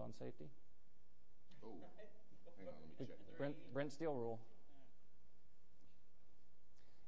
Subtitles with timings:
[0.00, 0.48] on safety?
[1.64, 3.38] Oh, hang on, let me check there.
[3.38, 4.40] Brent, Brent Steele rule.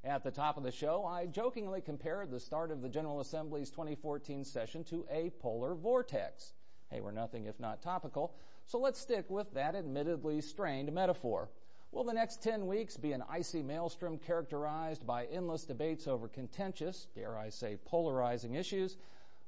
[0.05, 3.71] At the top of the show, I jokingly compared the start of the General Assembly's
[3.71, 6.53] 2014 session to a polar vortex.
[6.91, 8.35] Hey, we're nothing if not topical,
[8.67, 11.49] so let's stick with that admittedly strained metaphor.
[11.93, 17.07] Will the next 10 weeks be an icy maelstrom characterized by endless debates over contentious,
[17.15, 18.97] dare I say, polarizing issues,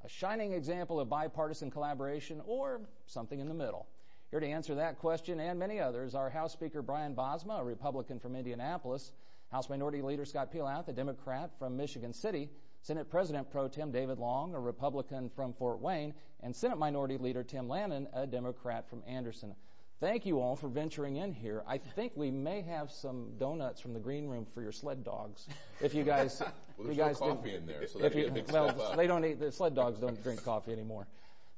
[0.04, 3.86] a shining example of bipartisan collaboration, or something in the middle?
[4.30, 8.18] Here to answer that question and many others are House Speaker Brian Bosma, a Republican
[8.18, 9.12] from Indianapolis,
[9.50, 12.50] House Minority Leader Scott Pelath, a Democrat from Michigan City,
[12.82, 17.42] Senate President Pro Tem David Long, a Republican from Fort Wayne, and Senate Minority Leader
[17.42, 19.54] Tim Lanane, a Democrat from Anderson.
[20.00, 21.62] Thank you all for venturing in here.
[21.66, 25.46] I think we may have some donuts from the green room for your sled dogs.
[25.80, 26.40] If you guys,
[26.76, 28.30] well, you there's guys no coffee didn't- in there, so if that'd be you- a
[28.30, 31.06] big well, they don't eat the sled dogs don't drink coffee anymore.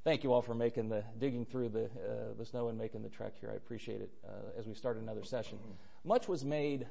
[0.05, 3.09] Thank you all for making the digging through the uh, the snow and making the
[3.09, 3.51] trek here.
[3.53, 4.11] I appreciate it.
[4.25, 5.59] Uh, as we start another session,
[6.05, 6.87] much was made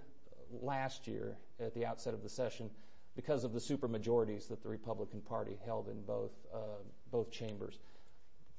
[0.61, 2.69] last year at the outset of the session
[3.15, 6.57] because of the supermajorities that the Republican Party held in both uh,
[7.11, 7.79] both chambers.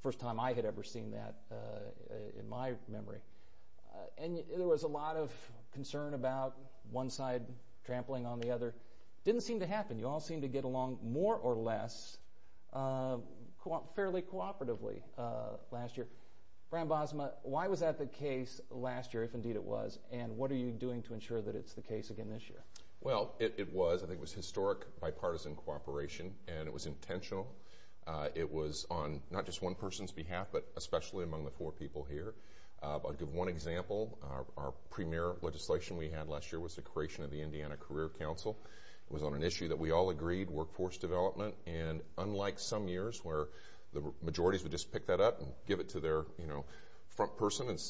[0.07, 3.19] First time I had ever seen that uh, in my memory.
[3.93, 5.33] Uh, and there was a lot of
[5.73, 6.55] concern about
[6.93, 7.43] one side
[7.85, 8.73] trampling on the other.
[9.25, 9.99] Didn't seem to happen.
[9.99, 12.19] You all seemed to get along more or less
[12.73, 13.17] uh,
[13.97, 15.01] fairly cooperatively
[15.73, 16.07] last year.
[16.71, 20.53] Brian Bosma, why was that the case last year, if indeed it was, and what
[20.53, 22.63] are you doing to ensure that it's the case again this year?
[23.01, 24.05] Well, it was.
[24.05, 27.49] I think it was historic bipartisan cooperation, and it was intentional.
[28.07, 32.07] Uh, it was on not just one person's behalf, but especially among the four people
[32.09, 32.35] here.
[32.83, 34.19] Uh, I'll give one example.
[34.57, 38.57] Our, premier legislation we had last year was the creation of the Indiana Career Council.
[39.11, 43.23] It was on an issue that we all agreed, workforce development, and unlike some years
[43.25, 43.49] where
[43.93, 46.65] the majorities would just pick that up and give it to their, you know,
[47.17, 47.81] front person and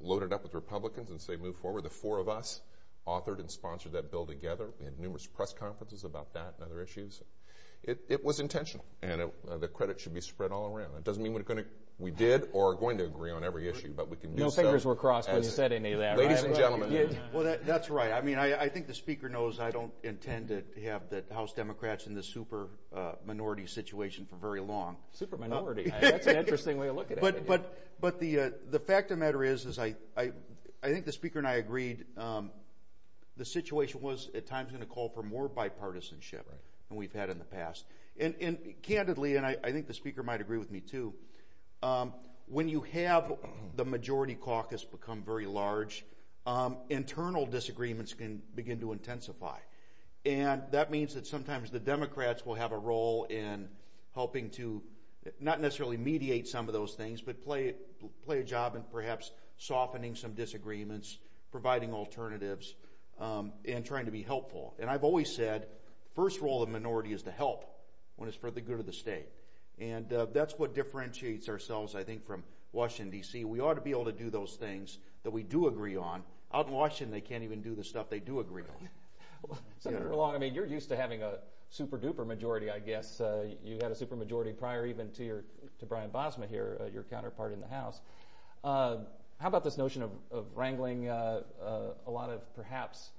[0.00, 1.84] load it up with Republicans and say move forward.
[1.84, 2.60] The four of us
[3.06, 4.68] authored and sponsored that bill together.
[4.78, 7.20] We had numerous press conferences about that and other issues.
[7.86, 10.96] It, it was intentional, and it, uh, the credit should be spread all around.
[10.96, 11.66] It doesn't mean we're going to,
[11.98, 14.48] we did or are going to agree on every issue, but we can do No
[14.48, 14.62] so.
[14.62, 16.46] fingers were crossed when you said any of that, Ladies right?
[16.46, 18.10] and gentlemen, Well, that, that's right.
[18.12, 21.52] I mean, I, I think the speaker knows I don't intend to have the House
[21.52, 24.96] Democrats in the super uh, minority situation for very long.
[25.12, 25.92] Super minority.
[26.00, 27.46] That's an interesting way of looking at it.
[27.46, 30.32] But but but the uh, the fact of the matter is, is I I
[30.82, 32.04] I think the speaker and I agreed.
[32.16, 32.50] Um,
[33.36, 36.60] the situation was at times going to call for more bipartisanship Right.
[36.88, 37.84] Than we've had in the past.
[38.18, 41.14] And and candidly, and I, I think the speaker might agree with me too.
[41.82, 42.12] Um,
[42.46, 43.32] when you have
[43.74, 46.04] the majority caucus become very large,
[46.46, 49.58] um, internal disagreements can begin to intensify.
[50.26, 53.68] And that means that sometimes the Democrats will have a role in
[54.14, 54.82] helping to
[55.40, 57.74] not necessarily mediate some of those things, but play
[58.24, 61.18] play a job in perhaps softening some disagreements,
[61.50, 62.74] providing alternatives,
[63.18, 64.74] um, and trying to be helpful.
[64.78, 65.66] And I've always said,
[66.14, 67.64] first role of the minority is to help
[68.16, 69.26] when it's for the good of the state.
[69.78, 73.44] And uh, that's what differentiates ourselves, I think, from Washington, D.C.
[73.44, 76.22] We ought to be able to do those things that we do agree on.
[76.52, 79.58] Out in Washington, they can't even do the stuff they do agree on.
[79.80, 81.38] Senator Long, I mean, you're used to having a
[81.70, 83.20] super duper majority, I guess.
[83.20, 85.44] Uh, you had a super majority prior even to your
[85.80, 88.00] to Brian Bosma here, uh, your counterpart in the House.
[88.62, 88.98] Uh,
[89.38, 93.10] how about this notion of, of wrangling uh, uh, a lot of perhaps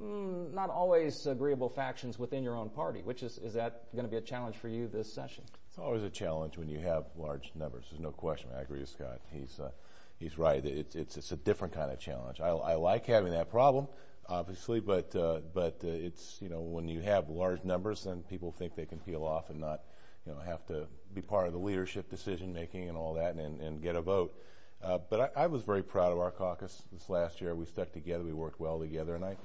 [0.00, 3.00] mm, not always agreeable factions within your own party?
[3.02, 5.44] Which is is that going to be a challenge for you this session?
[5.68, 7.86] It's always a challenge when you have large numbers.
[7.90, 8.50] There's no question.
[8.56, 9.20] I agree with Scott.
[9.32, 9.70] He's uh,
[10.18, 10.64] he's right.
[10.64, 12.40] It's it's it's a different kind of challenge.
[12.40, 13.88] I, I like having that problem,
[14.28, 18.52] obviously, but uh, but uh, it's you know when you have large numbers, then people
[18.52, 19.82] think they can peel off and not
[20.26, 23.60] you know have to be part of the leadership decision making and all that and,
[23.60, 24.34] and get a vote.
[24.82, 27.54] Uh, but I, I was very proud of our caucus this last year.
[27.54, 28.22] We stuck together.
[28.22, 29.36] We worked well together, and I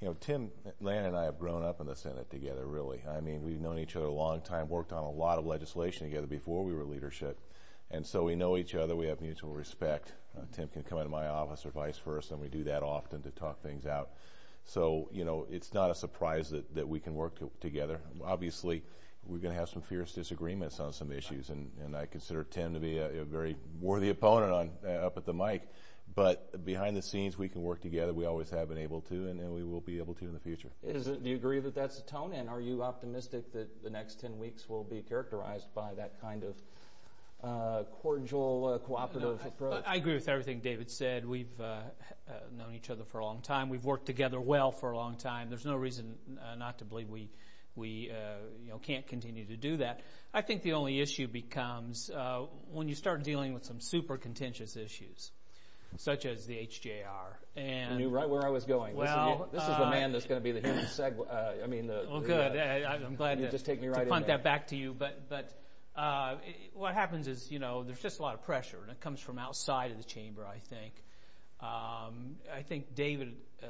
[0.00, 0.50] you know, Tim
[0.80, 3.02] Lan and I have grown up in the Senate together, really.
[3.08, 6.06] I mean, we've known each other a long time, worked on a lot of legislation
[6.06, 7.38] together before we were leadership.
[7.90, 10.12] And so we know each other, we have mutual respect.
[10.36, 13.22] Uh, Tim can come into my office or vice versa, and we do that often
[13.22, 14.10] to talk things out.
[14.64, 18.00] So, you know, it's not a surprise that, that we can work to, together.
[18.22, 18.84] Obviously,
[19.24, 22.74] we're going to have some fierce disagreements on some issues, and, and I consider Tim
[22.74, 25.62] to be a, a very worthy opponent on uh, up at the mic.
[26.18, 28.12] But behind the scenes, we can work together.
[28.12, 30.40] We always have been able to, and, and we will be able to in the
[30.40, 30.68] future.
[30.82, 33.90] Is it, do you agree that that's the tone, and are you optimistic that the
[33.90, 36.56] next 10 weeks will be characterized by that kind of
[37.44, 39.84] uh, cordial, uh, cooperative No, approach?
[39.86, 41.24] I, I agree with everything David said.
[41.24, 41.82] We've uh,
[42.28, 43.68] uh, known each other for a long time.
[43.68, 45.50] We've worked together well for a long time.
[45.50, 47.30] There's no reason uh, not to believe we
[47.76, 50.00] we uh, you know can't continue to do that.
[50.34, 54.76] I think the only issue becomes uh, when you start dealing with some super contentious
[54.76, 55.30] issues,
[55.96, 57.34] such as the HJR.
[57.56, 58.94] And You knew right where I was going.
[58.94, 61.20] Well, this is, this is the uh, man that's going to be the human segue.
[61.28, 62.06] Uh, I mean, the.
[62.08, 62.56] Well, the, good.
[62.56, 64.76] uh, I'm glad you to just take me to right in punt that back to
[64.76, 64.94] you.
[64.94, 65.52] But but
[65.96, 69.00] uh, it, what happens is you know there's just a lot of pressure, and it
[69.00, 70.46] comes from outside of the chamber.
[70.46, 70.92] I think.
[71.60, 73.66] Um, I think David uh,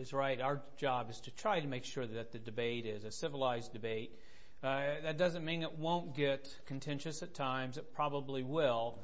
[0.00, 0.40] is right.
[0.40, 4.18] Our job is to try to make sure that the debate is a civilized debate.
[4.62, 7.78] Uh, that doesn't mean it won't get contentious at times.
[7.78, 8.98] It probably will.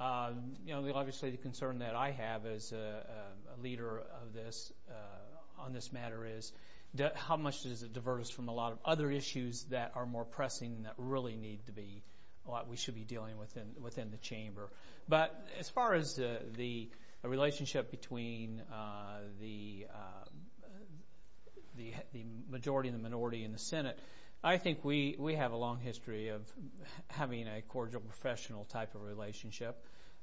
[0.00, 3.02] Um, you know, obviously the concern that I have as a,
[3.60, 6.52] leader of this uh, on this matter is
[7.16, 10.24] how much does it divert us from a lot of other issues that are more
[10.24, 12.04] pressing that really need to be
[12.44, 14.68] what we should be dealing with within, within the chamber.
[15.08, 16.88] But as far as the
[17.22, 20.28] relationship between uh, the, uh,
[21.76, 23.98] the the majority and the minority in the Senate,
[24.42, 26.42] I think we, we have a long history of
[27.08, 29.76] having a cordial professional type of relationship.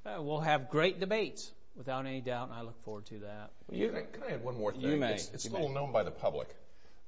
[0.06, 3.52] Uh, we'll have great debates without any doubt, and I look forward to that.
[3.72, 4.82] You, Can I, can I add one more thing?
[4.82, 5.16] You may.
[5.16, 5.76] It's, it's You little may.
[5.76, 6.48] known by the public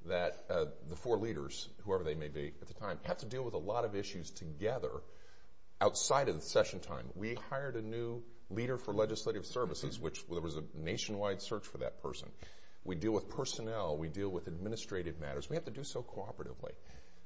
[0.06, 3.42] that uh, the four leaders, whoever they may be at the time, have to deal
[3.42, 4.90] with a lot of issues together
[5.80, 7.06] outside of the session time.
[7.14, 11.78] We hired a new leader for legislative services, which there was a nationwide search for
[11.78, 12.28] that person.
[12.84, 13.96] We deal with personnel.
[13.98, 15.48] We deal with administrative matters.
[15.50, 16.72] We have to do so cooperatively.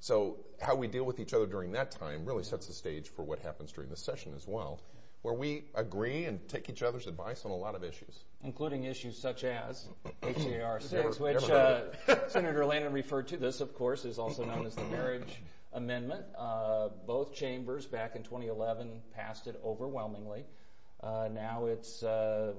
[0.02, 3.22] So how we deal with each other during that time really sets the stage for
[3.22, 4.81] what happens during the session as well,
[5.22, 8.25] where we agree and take each other's advice on a lot of issues.
[8.43, 9.87] including issues such as
[10.25, 11.82] HJR 6, Never- which uh,
[12.26, 13.37] Senator Lanane referred to.
[13.37, 15.40] This, of course, is also known as the Marriage
[15.72, 16.25] Amendment.
[16.37, 20.44] Uh, both chambers back in 2011 passed it overwhelmingly.
[21.00, 22.54] Uh, now it's uh,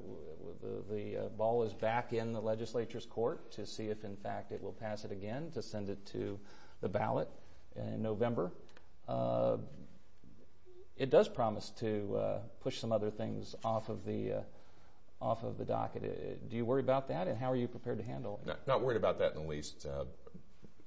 [0.61, 4.53] the, the uh, ball is back in the legislature's court to see if, in fact,
[4.53, 6.39] it will pass it again to send it to
[6.83, 7.27] the ballot
[7.75, 8.51] in November.
[9.07, 9.57] Uh,
[10.95, 14.41] it does promise to uh, push some other things off of the uh,
[15.19, 16.03] off of the docket.
[16.03, 18.47] Uh, Do you worry about that, and how are you prepared to handle it?
[18.47, 19.85] Not, not worried about that in the least.
[19.85, 20.03] Uh,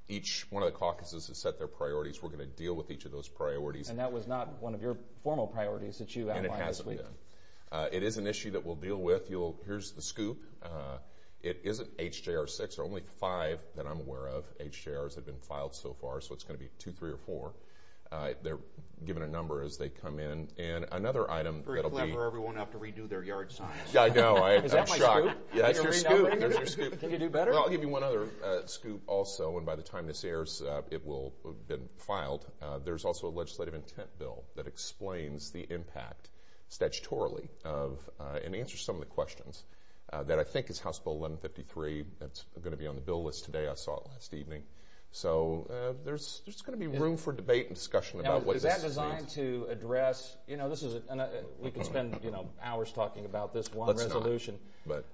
[0.09, 2.23] each one of the caucuses has set their priorities.
[2.23, 4.81] We're going to deal with each of those priorities, And that was not one of
[4.83, 6.99] your formal priorities that you outlined and it hasn't week.
[6.99, 7.07] been.
[7.73, 9.29] Uh, it is an issue that we'll deal with.
[9.31, 10.41] You'll, here's the scoop.
[11.47, 12.77] It isn't HJR 6.
[12.77, 14.45] There are only five that I'm aware of.
[14.59, 17.19] HJRs that have been filed so far, so it's going to be two, three, or
[17.19, 17.53] four.
[18.11, 18.59] Uh, they're
[19.05, 20.49] given a number as they come in.
[20.59, 22.07] And another item Very that'll clever.
[22.07, 22.27] be.
[22.27, 23.71] Everyone have to redo their yard signs.
[23.93, 24.37] Yeah, I know.
[24.37, 25.27] I, Is that I'm my shocked.
[25.27, 25.49] scoop?
[25.55, 26.41] Yeah, that's You're your scoop.
[26.41, 27.01] There's your scoop.
[27.01, 27.53] Can you do better?
[27.53, 30.63] Well, I'll give you one other uh, scoop also, and by the time this airs,
[30.63, 32.45] uh, it will have been filed.
[32.61, 36.29] Uh, there's also a legislative intent bill that explains the impact
[36.71, 39.63] statutorily of uh, and answers some of the questions
[40.13, 42.05] uh, that I think is House Bill 1153.
[42.21, 43.67] That's going to be on the bill list today.
[43.69, 44.63] I saw it last evening.
[45.13, 48.57] So uh, there's there's going to be room for debate and discussion Now, about what
[48.57, 49.35] is that designed means.
[49.35, 50.37] to address?
[50.47, 53.73] You know, this is a, uh, we could spend you know hours talking about this
[53.73, 54.17] one Let's not.
[54.17, 54.59] resolution.
[54.87, 55.05] But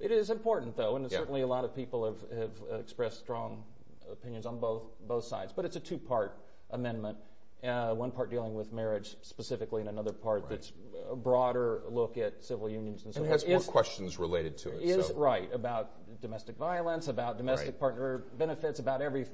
[0.00, 1.18] It is important, though, and Yeah.
[1.18, 3.64] certainly a lot of people have, have expressed strong
[4.10, 5.52] opinions on both both sides.
[5.54, 6.36] But it's a two-part
[6.70, 7.16] amendment.
[7.64, 10.70] Uh, one part dealing with marriage specifically, and another part that's
[11.10, 14.58] a broader look at civil unions and so and it has more Is- questions related
[14.58, 14.82] to it.
[14.82, 15.14] is so.
[15.14, 17.80] right about domestic violence, about domestic Right.
[17.80, 19.26] partner benefits, about every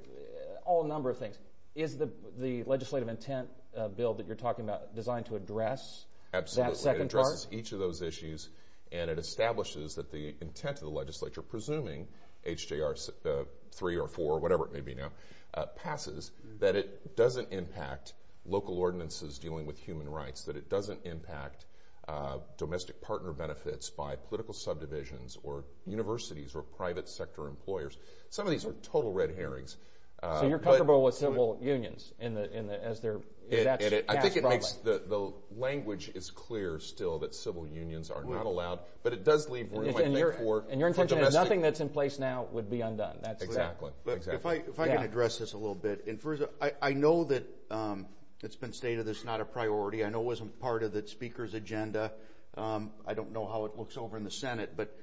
[0.65, 1.37] all number of things.
[1.75, 2.09] Is the
[2.39, 6.75] the legislative intent uh, bill that you're talking about designed to address Absolutely.
[6.75, 7.55] that second it addresses part?
[7.55, 8.49] each of those issues,
[8.93, 12.07] and it establishes that the intent of the legislature, presuming
[12.47, 12.95] HJR
[13.27, 15.11] uh, 3 or 4, or whatever it may be now,
[15.55, 21.01] uh, passes, that it doesn't impact local ordinances dealing with human rights, that it doesn't
[21.05, 21.65] impact
[22.09, 27.97] uh, domestic partner benefits by political subdivisions or universities or private sector employers.
[28.31, 29.77] Some of these are total red herrings.
[30.23, 33.21] Uh, So you're comfortable with civil unions in the in the as they're
[33.51, 38.11] it, that's I think it makes the, the language is clear still that civil unions
[38.11, 41.19] are not allowed, but it does leave room, I think, your, for and your intention
[41.19, 43.19] is nothing that's in place now would be undone.
[43.41, 43.93] Exactly.
[44.07, 44.35] Exactly.
[44.35, 47.25] if I if I can address this a little bit, and first, I, I know
[47.25, 48.07] that um,
[48.43, 50.05] it's been stated it's not a priority.
[50.05, 52.13] I know it wasn't part of the speaker's agenda.
[52.57, 54.97] Um, I don't know how it looks over in the Senate, but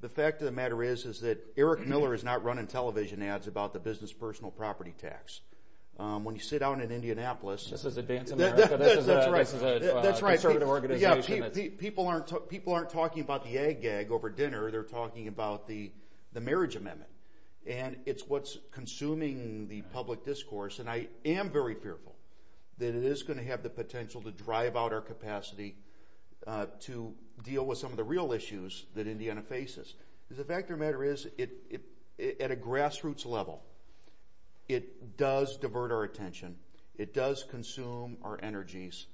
[0.00, 3.46] the fact of the matter is, is that Eric Miller is not running television ads
[3.46, 5.40] about the business personal property tax.
[5.98, 8.68] Um, when you sit down in Indianapolis, This is Advance that- America.
[8.68, 9.38] that- this is that's a, right.
[9.46, 10.32] This is a uh, that's right.
[10.34, 11.36] conservative Pe- organization.
[11.42, 14.70] Yeah, pe- pe- people aren't ta- people aren't talking about the ag gag over dinner.
[14.70, 15.92] They're talking about the
[16.32, 17.10] the marriage amendment,
[17.66, 20.78] and it's what's consuming the public discourse.
[20.78, 22.11] And I am very fearful
[22.78, 25.76] that it is going to have the potential to drive out our capacity
[26.46, 27.14] uh, to
[27.44, 29.94] deal with some of the real issues that Indiana faces.
[30.30, 31.82] The fact of the matter is, it, it,
[32.18, 33.62] it at a grassroots level,
[34.68, 36.56] it does divert our attention.
[36.96, 39.06] It does consume our energies.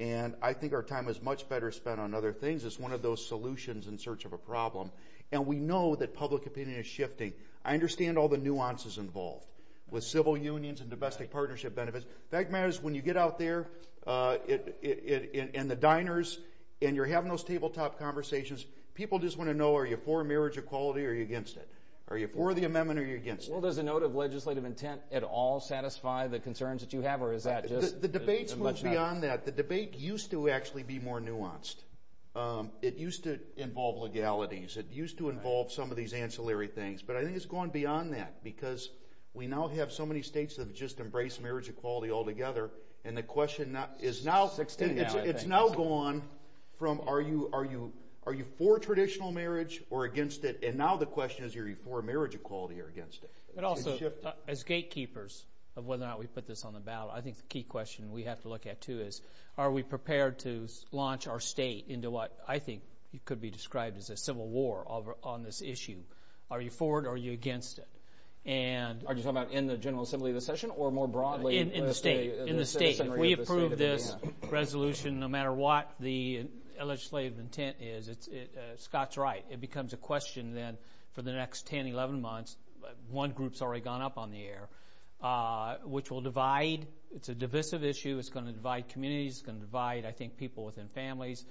[0.00, 2.64] And I think our time is much better spent on other things.
[2.64, 4.90] It's one of those solutions in search of a problem.
[5.32, 7.32] And we know that public opinion is shifting.
[7.64, 9.46] I understand all the nuances involved
[9.94, 12.04] with civil unions and domestic partnership benefits.
[12.04, 13.68] The fact matters when you get out there
[14.06, 16.38] uh, it, it, it, in the diners
[16.82, 20.58] and you're having those tabletop conversations, people just want to know are you for marriage
[20.58, 21.68] equality or are you against it?
[22.08, 23.52] Are you for the amendment or are you against it?
[23.52, 27.22] Well, does a note of legislative intent at all satisfy the concerns that you have,
[27.22, 28.02] or is that just.
[28.02, 29.46] The, the debates move beyond that.
[29.46, 31.76] The debate used to actually be more nuanced.
[32.36, 34.76] Um, it used to involve legalities.
[34.76, 37.00] It used to involve some of these ancillary things.
[37.00, 38.90] But I think it's gone beyond that because
[39.34, 42.70] we now have so many states that have just embraced marriage equality altogether.
[43.04, 46.22] And the question now, is now, 16 it's, now, it's now gone
[46.78, 47.92] from are you, are you
[48.26, 50.62] are you for traditional marriage or against it?
[50.62, 53.30] And now the question is, are you for marriage equality or against it?
[53.54, 55.44] But also, uh, as gatekeepers
[55.76, 58.12] of whether or not we put this on the ballot, I think the key question
[58.12, 59.20] we have to look at too is,
[59.58, 62.82] are we prepared to launch our state into what I think
[63.24, 66.00] could be described as a civil war over, on this issue?
[66.50, 67.88] Are you for it or are you against it?
[68.46, 71.58] And are you talking about in the General Assembly of the session or more broadly
[71.58, 72.36] in, in the state?
[72.36, 74.14] The, in the state, if we approve this
[74.50, 76.46] resolution, no matter what the
[76.82, 79.44] legislative intent is, it's, it, uh, Scott's right.
[79.50, 80.76] It becomes a question then
[81.14, 82.54] for the next 10, 11 months.
[83.10, 84.68] One group's already gone up on the air,
[85.22, 86.86] uh, which will divide.
[87.14, 88.18] It's a divisive issue.
[88.18, 89.38] It's going to divide communities.
[89.38, 91.42] It's going to divide, I think, people within families.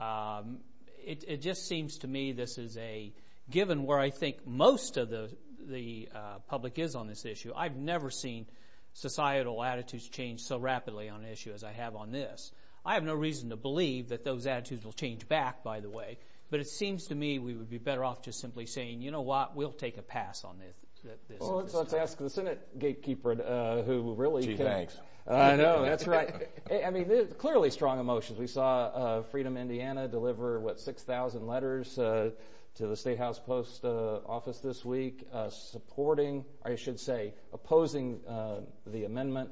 [0.00, 0.58] Um,
[1.04, 3.12] it, it just seems to me this is a
[3.48, 5.30] given where I think most of the
[5.72, 7.52] the uh, public is on this issue.
[7.56, 8.46] I've never seen
[8.94, 12.52] societal attitudes change so rapidly on an issue as I have on this.
[12.84, 16.18] I have no reason to believe that those attitudes will change back, by the way.
[16.50, 19.22] But it seems to me we would be better off just simply saying, you know
[19.22, 21.16] what, we'll take a pass on this.
[21.28, 24.44] this well, let's, let's ask the Senate gatekeeper uh, who really.
[24.44, 24.98] Gee, thanks.
[25.26, 26.48] I know, that's right.
[26.84, 28.38] I mean, clearly strong emotions.
[28.38, 32.30] We saw uh, Freedom Indiana deliver, what, 6,000 letters uh,
[32.76, 37.34] to the State House Post uh, office this week uh, supporting, or I should say,
[37.52, 39.50] opposing uh, the amendment.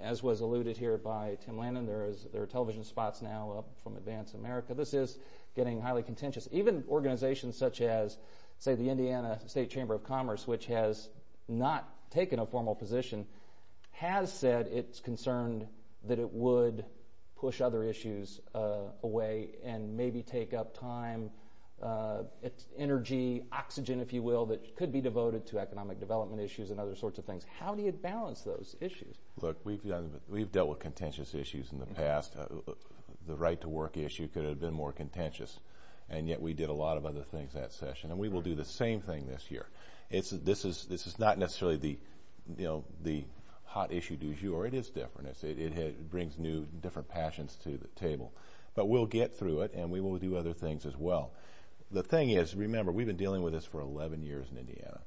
[0.00, 3.66] As was alluded here by Tim Lanane, there, is, there are television spots now up
[3.82, 4.74] from Advance America.
[4.74, 5.18] This is
[5.56, 6.48] getting highly contentious.
[6.52, 8.16] Even organizations such as,
[8.60, 11.08] say, the Indiana State Chamber of Commerce, which has
[11.48, 13.26] not taken a formal position,
[13.90, 15.66] has said it's concerned
[16.04, 16.84] that it would
[17.40, 18.40] push other issues
[19.02, 21.30] away and maybe take up time
[21.82, 22.22] uh,
[22.76, 26.94] energy, oxygen, if you will, that could be devoted to economic development issues and other
[26.94, 27.44] sorts of things.
[27.58, 29.16] How do you balance those issues?
[29.40, 32.36] Look, we've done, we've dealt with contentious issues in the past.
[32.36, 32.72] Uh,
[33.26, 35.58] the right to work issue could have been more contentious,
[36.08, 38.54] and yet we did a lot of other things that session, and we will do
[38.54, 39.66] the same thing this year.
[40.10, 41.98] It's this is this is not necessarily the
[42.58, 43.24] you know the
[43.64, 44.66] hot issue du jour.
[44.66, 45.28] It is different.
[45.28, 48.32] It's, it it, it brings new different passions to the table,
[48.74, 51.32] but we'll get through it, and we will do other things as well
[51.90, 55.00] the thing is, remember, we've been dealing with this for 11 years in Indiana.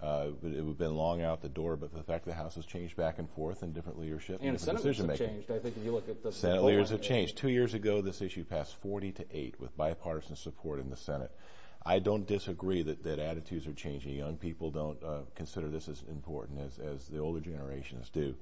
[0.00, 2.64] Uh, it would have been long out the door, but the fact the House has
[2.64, 5.26] changed back and forth in different leadership and, and different decision making.
[5.26, 5.50] changed.
[5.50, 7.36] I think if you look at the Senate leaders have changed.
[7.36, 11.32] Two years ago, this issue passed 40 to 8 with bipartisan support in the Senate.
[11.84, 14.14] I don't disagree that, that attitudes are changing.
[14.14, 18.36] Young people don't uh, consider this as important as, as the older generations do.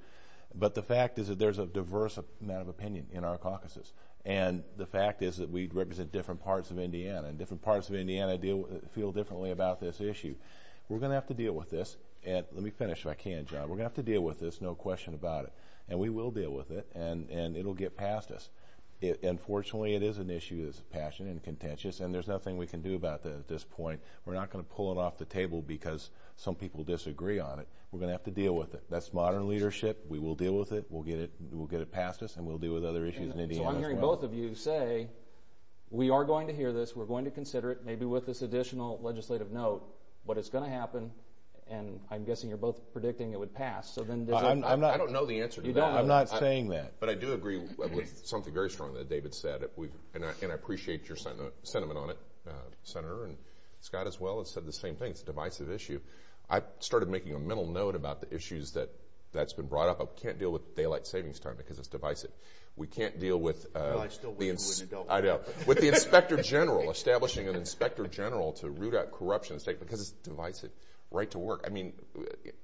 [0.54, 3.92] But the fact is that there's a diverse amount of opinion in our caucuses.
[4.26, 7.94] And the fact is that we represent different parts of Indiana, and different parts of
[7.94, 10.34] Indiana deal, feel differently about this issue.
[10.88, 11.96] We're going to have to deal with this.
[12.24, 13.62] And let me finish if I can, Jon.
[13.62, 15.52] We're going to have to deal with this, no question about it.
[15.88, 18.50] And we will deal with it, and, and it'll get past us.
[19.00, 22.80] It, unfortunately, it is an issue that's passionate and contentious, and there's nothing we can
[22.80, 24.00] do about that at this point.
[24.24, 27.68] We're not going to pull it off the table because some people disagree on it.
[27.90, 28.84] We're going to have to deal with it.
[28.90, 30.04] That's modern leadership.
[30.08, 30.86] We will deal with it.
[30.88, 31.30] We'll get it.
[31.52, 33.64] We'll get it past us, and we'll deal with other issues in uh, Indiana.
[33.64, 34.16] So I'm hearing well.
[34.16, 35.08] both of you say
[35.90, 36.96] we are going to hear this.
[36.96, 39.86] We're going to consider it, maybe with this additional legislative note.
[40.26, 41.12] But it's going to happen,
[41.68, 43.92] and I'm guessing you're both predicting it would pass.
[43.92, 45.80] So then, I'm, not, I don't know the answer to You that.
[45.80, 45.94] don't.
[45.94, 47.00] I'm not saying that.
[47.00, 49.64] But I do agree with something very strong that David said.
[49.76, 52.18] We've, and, I, appreciate your sentiment, sentiment on it,
[52.48, 52.52] uh,
[52.84, 53.36] Senator, and
[53.80, 55.10] Scott as well has said the same thing.
[55.10, 56.00] It's a divisive issue.
[56.48, 58.90] I started making a mental note about the issues that
[59.32, 60.00] that's been brought up.
[60.00, 62.30] I can't deal with daylight savings time because it's divisive.
[62.76, 65.06] We can't deal with uh, Well, I still wish the we ins- wouldn't have dealt
[65.10, 69.56] I know with the inspector general establishing an inspector general to root out corruption in
[69.56, 70.70] the state because it's divisive.
[71.12, 71.62] Right to work.
[71.64, 71.92] I mean,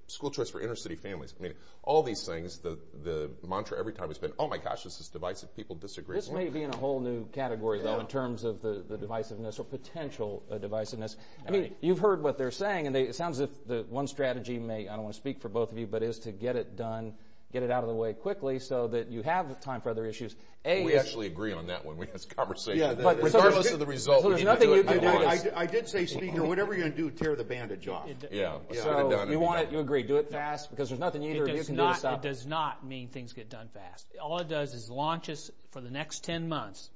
[0.09, 1.33] school choice for inner city families.
[1.39, 1.55] I mean,
[1.85, 2.59] all these things.
[2.59, 5.55] The the mantra every time has been, "Oh my gosh, this is divisive.
[5.55, 8.85] People disagree." This may be in a whole new category, though, in terms of the,
[8.87, 11.15] the divisiveness or potential uh, divisiveness.
[11.47, 14.09] I mean, you've heard what they're saying, and they, it sounds as if the one
[14.09, 16.57] strategy may, I don't want to speak for both of you, but is to get
[16.57, 17.15] it done,
[17.53, 20.35] get it out of the way quickly so that you have time for other issues.
[20.65, 21.97] A, we is- actually agree on that one.
[21.97, 22.79] We had this conversation.
[22.81, 24.75] Yeah, the- But- regardless there's- of the result, so we there's need to nothing do
[24.75, 27.11] you it can do I, I, I did say, Speaker, whatever you're going to do,
[27.11, 28.09] tear the bandage off.
[28.31, 31.23] Yeah, let's it so you want it, you agree, do it fast because there's nothing
[31.25, 31.97] either of you does can do to not.
[31.99, 34.07] stop It does not mean things get done fast.
[34.21, 36.89] All it does is launch us for the next ten months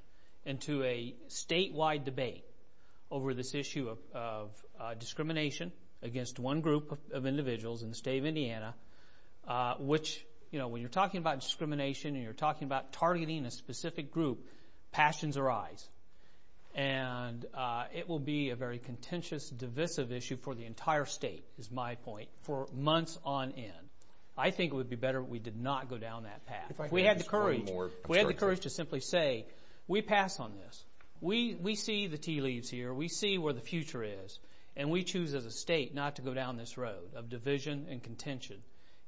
[0.44, 2.44] into a statewide debate
[3.10, 5.72] over this issue of, of uh, discrimination
[6.02, 8.74] against one group of, of individuals in the state of Indiana,
[9.48, 13.50] uh, which you know when you're talking about discrimination and you're talking about targeting a
[13.50, 14.46] specific group,
[14.92, 15.88] passions arise.
[16.74, 21.70] And uh, it will be a very contentious, divisive issue for the entire state, is
[21.70, 23.72] my point, for months on end.
[24.36, 26.70] I think it would be better if we did not go down that path.
[26.70, 29.00] If I If we had the courage, more- if we had the courage to simply
[29.00, 29.46] say,
[29.88, 30.84] we pass on this.
[31.22, 32.92] We, we see the tea leaves here.
[32.92, 34.38] We see where the future is.
[34.76, 38.02] And we choose as a state not to go down this road of division and
[38.02, 38.62] contention.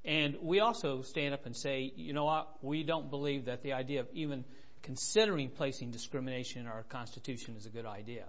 [0.05, 3.73] And we also stand up and say, you know what, we don't believe that the
[3.73, 4.45] idea of even
[4.83, 8.25] considering placing discrimination in our Constitution is a good idea.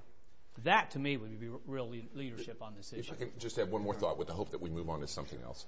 [0.64, 3.12] That, to me, would be real leadership on this issue.
[3.14, 3.22] If.
[3.22, 5.08] I can just have one more thought with the hope that we move on to
[5.08, 5.66] something else.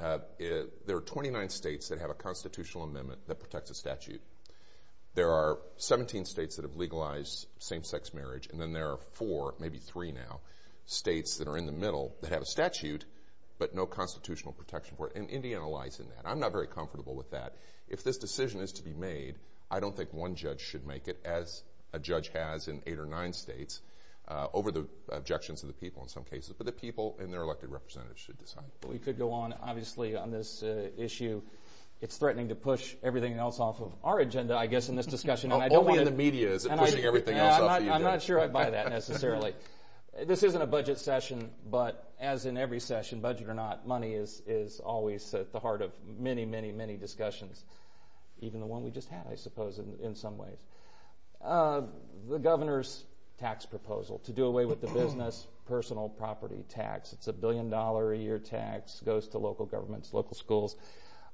[0.00, 4.20] Uh, it, there are 29 states that have a constitutional amendment that protects a statute.
[5.14, 9.78] There are 17 states that have legalized same-sex marriage, and then there are four, maybe
[9.78, 10.40] three now,
[10.86, 13.04] states that are in the middle that have a statute
[13.58, 15.16] but no constitutional protection for it.
[15.16, 16.28] And Indiana lies in that.
[16.28, 17.54] I'm not very comfortable with that.
[17.88, 19.36] If this decision is to be made,
[19.70, 21.62] I don't think one judge should make it, as
[21.92, 23.80] a judge has in eight or nine states,
[24.28, 26.54] uh, over the objections of the people in some cases.
[26.56, 28.64] But the people and their elected representatives should decide.
[28.86, 31.42] We could go on, obviously, on this uh, issue.
[32.00, 35.50] It's threatening to push everything else off of our agenda, I guess, in this discussion.
[35.50, 37.90] I don't Only in the media is it pushing everything else I'm off not, the
[37.90, 39.54] I'm not sure I buy that necessarily.
[40.26, 44.42] this isn't a budget session, but as in every session, budget or not, money is,
[44.46, 47.62] is always at the heart of many, many, many discussions.
[48.40, 50.58] Even the one we just had, I suppose, in, in some ways.
[51.44, 51.82] Uh,
[52.28, 53.04] the governor's
[53.38, 57.12] tax proposal to do away with the business personal property tax.
[57.12, 60.76] It's a billion dollar a year tax, goes to local governments, local schools.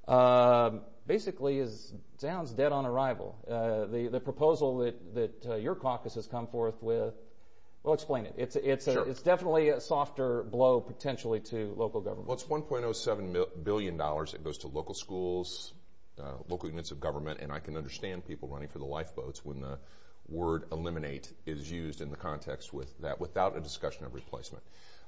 [0.07, 3.37] Um basically, is sounds dead on arrival.
[3.49, 7.15] Uh, the the proposal that that uh, your caucus has come forth with.
[7.85, 8.35] Well, explain it.
[8.39, 12.29] It's it's a, it's definitely a softer blow potentially to local government.
[12.29, 14.33] Well, it's 1.07 mil- billion dollars.
[14.33, 15.75] It goes to local schools,
[16.19, 19.61] uh, local units of government, and I can understand people running for the lifeboats when
[19.61, 19.79] the
[20.29, 24.65] word eliminate is used in the context with that without a discussion of replacement.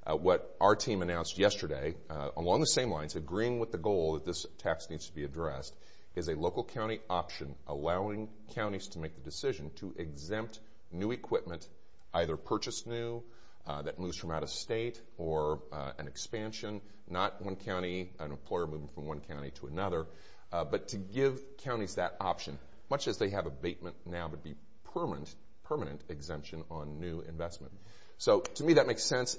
[0.06, 4.12] Uh, what our team announced yesterday, uh, along the same lines, agreeing with the goal
[4.14, 5.74] that this tax needs to be addressed,
[6.14, 10.60] is a local county option allowing counties to make the decision to exempt
[10.92, 11.66] new equipment,
[12.16, 13.22] either purchased new,
[13.66, 18.30] uh, that moves from out of state, or uh, an expansion, not one county, an
[18.30, 20.06] employer moving from one county to another,
[20.52, 22.58] uh, but to give counties that option,
[22.90, 24.54] much as they have abatement now, would be
[24.94, 27.72] permanent, permanent exemption on new investment.
[28.18, 29.36] So to me, that makes sense.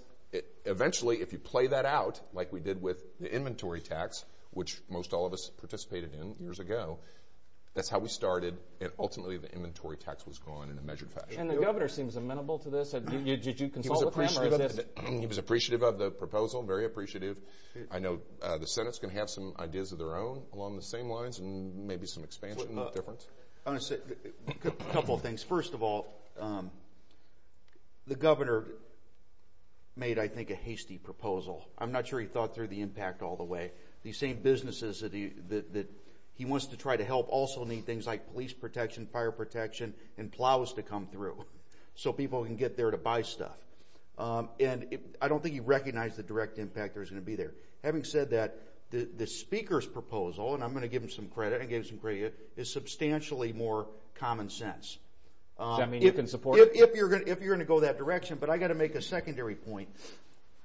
[0.65, 5.13] Eventually, if you play that out, like we did with the inventory tax, which most
[5.13, 6.99] all of us participated in years ago,
[7.77, 11.39] that's how we started, and ultimately the inventory tax was gone in a measured fashion.
[11.39, 12.93] and the governor seems amenable to this.
[12.93, 14.85] You- you- Did you He was consult with him, or appreciative is of this?
[15.05, 17.37] the, he was appreciative of the proposal, very appreciative.
[17.91, 20.81] I know uh, the Senate's going to have some ideas of their own along the
[20.81, 23.27] same lines, and maybe some expansion Well, uh, difference.
[23.65, 23.97] I'm going to say
[24.65, 25.43] a couple of things.
[25.43, 26.71] First of all, um,
[28.07, 28.65] the governor
[29.95, 31.63] made, I think, a hasty proposal.
[31.77, 33.71] I'm not sure he thought through the impact all the way.
[34.03, 35.87] These same businesses that
[36.38, 39.08] he that, that he wants to try to help also need things like police protection,
[39.08, 41.45] fire protection, and plows to come through,
[41.95, 43.58] so people can get there to buy stuff.
[44.17, 47.36] Um, and it, I don't think he recognized the direct impact there's going to be
[47.36, 47.54] there.
[47.84, 48.56] Having said that,
[48.89, 51.88] the, the speaker's proposal, and I'm going to give him some credit, and give him
[51.89, 54.97] some credit, is substantially more common sense.
[55.60, 56.89] Um, Does that mean you if- can support if, it?
[56.89, 58.95] if you're going if you're going to go that direction, but I got to make
[58.95, 59.89] a secondary point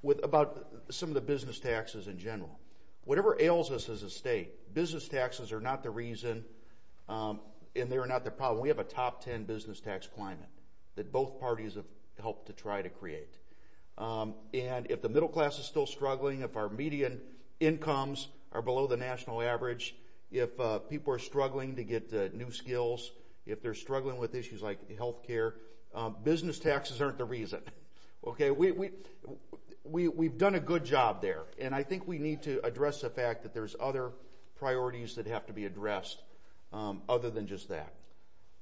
[0.03, 2.59] with about some of the business taxes in general.
[3.05, 6.45] Whatever ails us as a state, business taxes are not the reason,
[7.09, 7.41] um,
[7.75, 8.63] and they're not the problem.
[8.63, 10.49] We have a top ten business tax climate
[10.95, 11.87] that both parties have
[12.21, 13.35] helped to try to create.
[13.99, 17.21] Um, and if the middle class is still struggling, if our median
[17.61, 19.95] incomes are below the national average,
[20.31, 23.13] if uh, people are struggling to get uh, new skills,
[23.47, 25.55] if they're struggling with issues like health care,
[25.95, 27.61] um, business taxes aren't the reason.
[28.25, 28.91] Okay, we, we,
[29.85, 31.43] we, we've done a good job there.
[31.59, 34.11] And I think we need to address the fact that there's other
[34.59, 36.23] priorities that have to be addressed
[36.73, 37.93] um, other than just that.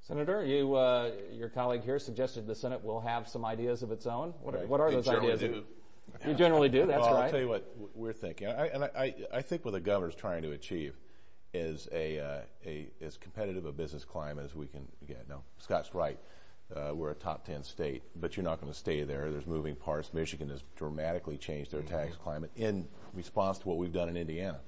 [0.08, 4.06] Senator, you, uh, your colleague here suggested the Senate will have some ideas of its
[4.06, 4.32] own.
[4.42, 4.68] What, Right.
[4.68, 5.64] what are They those generally ideas?
[6.22, 6.28] do.
[6.28, 6.86] You generally do.
[6.86, 7.24] That's well, right.
[7.24, 10.16] I'll tell you what we're thinking, I, and I, I, I think what the governor's
[10.16, 10.96] trying to achieve
[11.52, 15.28] is a, uh, a as competitive a business climate as we can get.
[15.28, 16.18] No, Scott's right.
[16.74, 19.30] Uh, we're a top 10 state, but you're not going to stay there.
[19.30, 20.14] There's moving parts.
[20.14, 24.60] Michigan has dramatically changed their tax climate in response to what we've done in Indiana.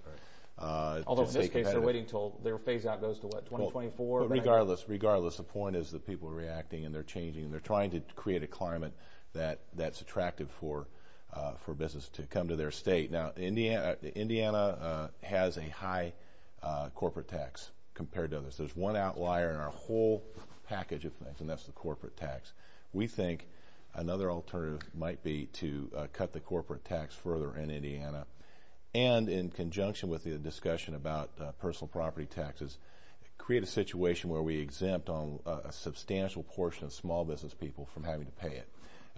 [0.58, 4.20] Uh, Although in this case, they're waiting till their phase out goes to what, 2024?
[4.20, 7.52] But But regardless, regardless, the point is that people are reacting and they're changing and
[7.52, 8.92] they're trying to create a climate
[9.32, 10.86] that that's attractive for
[11.32, 13.10] uh, for business to come to their state.
[13.10, 16.12] Now, Indiana Indiana uh, has a high
[16.62, 18.56] uh, corporate tax compared to others.
[18.56, 20.22] There's one outlier in our whole
[20.68, 22.52] package of things, and that's the corporate tax.
[22.92, 23.46] We think
[23.94, 28.26] another alternative might be to uh, cut the corporate tax further in Indiana
[28.94, 32.76] and in conjunction with the discussion about uh, personal property taxes,
[33.38, 37.86] create a situation where we exempt on uh, a substantial portion of small business people
[37.92, 38.68] from having to pay it.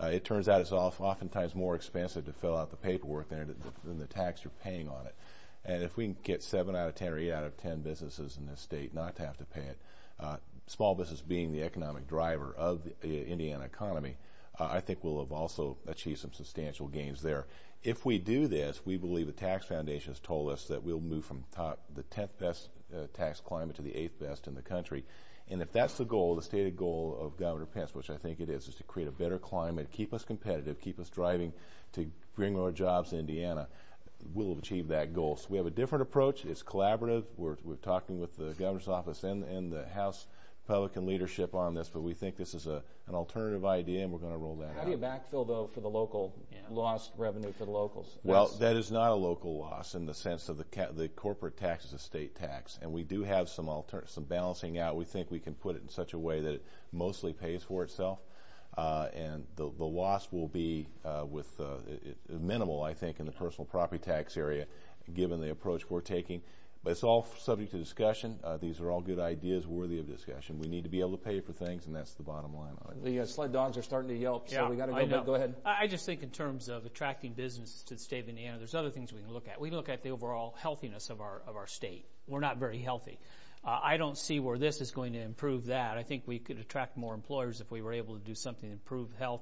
[0.03, 3.85] Uh, it turns out it's oftentimes more expensive to fill out the paperwork than, it,
[3.85, 5.15] than the tax you're paying on it.
[5.65, 8.37] And if we can get seven out of ten or eight out of ten businesses
[8.37, 9.79] in this state not to have to pay it,
[10.21, 14.17] uh, small business being the economic driver of the uh, Indiana economy,
[14.59, 17.47] uh, I think we'll have also achieved some substantial gains there.
[17.83, 21.25] If we do this, we believe the Tax Foundation has told us that we'll move
[21.25, 25.05] from top the 10th best uh, tax climate to the 8th best in the country.
[25.51, 28.49] And if that's the goal, the stated goal of Governor Pence, which I think it
[28.49, 31.53] is, is to create a better climate, keep us competitive, keep us driving
[31.93, 33.69] to bring more jobs to Indiana,
[34.33, 35.37] we'll achieve that goal.
[35.37, 36.45] So we have a different approach.
[36.45, 37.25] It's collaborative.
[37.37, 40.27] We're, we're talking with the governor's office and, and the House
[40.67, 44.19] Republican leadership on this, but we think this is a, an alternative idea, and we're
[44.19, 44.79] going to roll that How out.
[44.79, 46.61] How do you backfill, though, for the local, Yeah.
[46.71, 48.17] lost revenue for the locals?
[48.25, 51.09] Well, That's- that is not a local loss in the sense of the ca- the
[51.11, 54.97] corporate tax is a state tax, and we do have some alter- some balancing out.
[54.97, 57.83] We think we can put it in such a way that it mostly pays for
[57.85, 58.21] itself,
[58.77, 63.27] and the the loss will be uh, with uh, it, it, minimal, I think, in
[63.27, 64.67] the personal property tax area,
[65.13, 66.43] given the approach we're taking.
[66.83, 68.39] But it's all subject to discussion.
[68.45, 70.59] Uh, these are all good ideas, worthy of discussion.
[70.59, 72.97] We need to be able to pay for things, and that's the bottom line on
[72.97, 73.05] it.
[73.05, 74.99] the uh, sled dogs are starting to yelp, so we got to go.
[74.99, 75.23] I know.
[75.23, 75.55] Go ahead.
[75.65, 78.75] I I just think in terms of attracting businesses to the state of Indiana, there's
[78.75, 79.59] other things we can look at.
[79.61, 82.05] We can look at the overall healthiness of our of our state.
[82.27, 83.19] We're not very healthy.
[83.67, 85.97] I don't see where this is going to improve that.
[85.97, 88.73] I think we could attract more employers if we were able to do something to
[88.73, 89.41] improve health,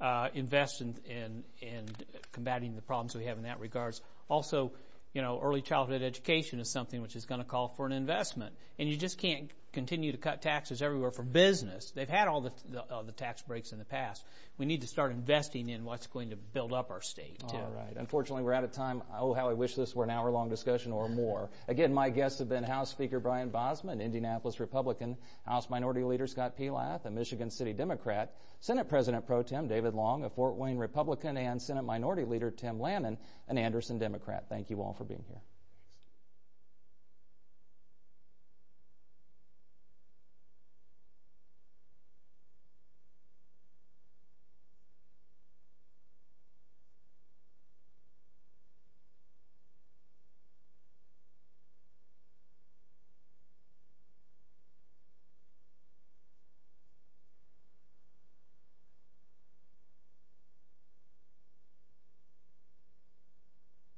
[0.00, 1.86] uh, invest in, in in
[2.32, 4.02] combating the problems we have in that regards.
[4.28, 4.72] Also,
[5.14, 8.54] you know, early childhood education is something which is going to call for an investment,
[8.78, 11.90] and you just can't continue to cut taxes everywhere for business.
[11.92, 14.24] They've had all the tax breaks in the past.
[14.58, 17.56] We need to start investing in what's going to build up our state too.
[17.56, 17.96] All right.
[17.96, 19.02] Unfortunately, we're out of time.
[19.18, 21.48] Oh, how I wish this were an hour-long discussion or more.
[21.68, 26.26] Again, my guests have been House Speaker Brian Bosma, an Indianapolis Republican, House Minority Leader
[26.26, 30.76] Scott Pelath, a Michigan City Democrat, Senate President Pro Tem David Long, a Fort Wayne
[30.76, 33.16] Republican, and Senate Minority Leader Tim Lanane,
[33.48, 34.44] an Anderson Democrat.
[34.48, 35.40] Thank you all for being here.